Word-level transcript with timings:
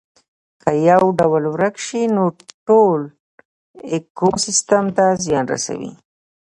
که 0.61 0.69
یو 0.89 1.03
ډول 1.19 1.43
ورک 1.53 1.75
شي 1.85 2.01
نو 2.15 2.23
ټول 2.67 2.99
ایکوسیستم 3.91 4.85
ته 4.95 5.05
زیان 5.25 5.45
رسیږي 5.53 5.91